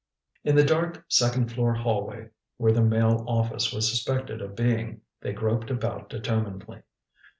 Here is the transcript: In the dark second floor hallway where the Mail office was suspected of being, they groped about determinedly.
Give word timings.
In 0.43 0.55
the 0.55 0.63
dark 0.65 1.05
second 1.09 1.51
floor 1.51 1.75
hallway 1.75 2.29
where 2.57 2.71
the 2.71 2.81
Mail 2.81 3.23
office 3.27 3.71
was 3.71 3.87
suspected 3.87 4.41
of 4.41 4.55
being, 4.55 5.01
they 5.21 5.31
groped 5.31 5.69
about 5.69 6.09
determinedly. 6.09 6.81